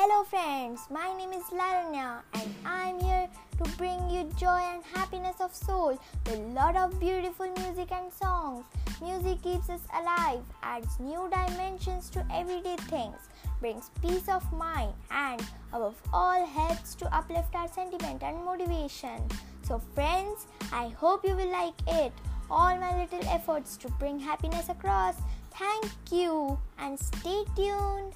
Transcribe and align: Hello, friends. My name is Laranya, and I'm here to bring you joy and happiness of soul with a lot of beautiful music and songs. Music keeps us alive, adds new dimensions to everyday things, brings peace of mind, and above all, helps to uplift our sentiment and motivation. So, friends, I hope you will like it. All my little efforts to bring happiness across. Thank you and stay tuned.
Hello, 0.00 0.22
friends. 0.22 0.82
My 0.92 1.12
name 1.18 1.32
is 1.32 1.42
Laranya, 1.46 2.22
and 2.34 2.54
I'm 2.64 3.00
here 3.00 3.28
to 3.56 3.64
bring 3.76 4.08
you 4.08 4.30
joy 4.38 4.60
and 4.72 4.84
happiness 4.84 5.40
of 5.40 5.52
soul 5.52 5.98
with 6.24 6.38
a 6.38 6.42
lot 6.58 6.76
of 6.76 7.00
beautiful 7.00 7.52
music 7.56 7.90
and 7.90 8.12
songs. 8.12 8.64
Music 9.02 9.42
keeps 9.42 9.68
us 9.68 9.80
alive, 10.00 10.44
adds 10.62 11.00
new 11.00 11.28
dimensions 11.32 12.10
to 12.10 12.24
everyday 12.32 12.76
things, 12.76 13.18
brings 13.60 13.90
peace 14.00 14.28
of 14.28 14.44
mind, 14.52 14.92
and 15.10 15.42
above 15.72 16.00
all, 16.12 16.46
helps 16.46 16.94
to 16.94 17.12
uplift 17.12 17.56
our 17.56 17.66
sentiment 17.66 18.22
and 18.22 18.44
motivation. 18.44 19.20
So, 19.62 19.80
friends, 19.96 20.46
I 20.72 20.90
hope 20.90 21.26
you 21.26 21.34
will 21.34 21.50
like 21.50 21.80
it. 21.88 22.12
All 22.48 22.78
my 22.78 23.02
little 23.02 23.28
efforts 23.28 23.76
to 23.78 23.88
bring 23.98 24.20
happiness 24.20 24.68
across. 24.68 25.16
Thank 25.50 25.90
you 26.12 26.56
and 26.78 26.96
stay 26.96 27.42
tuned. 27.56 28.14